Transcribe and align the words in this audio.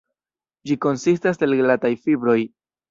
Ĝi 0.69 0.77
konsistas 0.87 1.41
el 1.49 1.57
glataj 1.63 1.95
fibroj. 2.07 2.39